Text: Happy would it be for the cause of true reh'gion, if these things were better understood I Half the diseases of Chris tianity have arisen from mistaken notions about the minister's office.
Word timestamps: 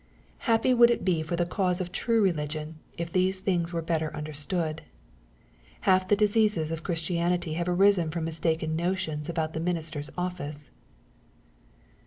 Happy 0.49 0.73
would 0.73 0.89
it 0.89 1.05
be 1.05 1.21
for 1.21 1.35
the 1.35 1.45
cause 1.45 1.79
of 1.79 1.91
true 1.91 2.23
reh'gion, 2.25 2.73
if 2.97 3.11
these 3.11 3.39
things 3.39 3.71
were 3.71 3.83
better 3.83 4.11
understood 4.15 4.81
I 4.81 4.85
Half 5.81 6.07
the 6.07 6.15
diseases 6.15 6.71
of 6.71 6.81
Chris 6.81 7.03
tianity 7.03 7.53
have 7.57 7.69
arisen 7.69 8.09
from 8.09 8.25
mistaken 8.25 8.75
notions 8.75 9.29
about 9.29 9.53
the 9.53 9.59
minister's 9.59 10.09
office. 10.17 10.71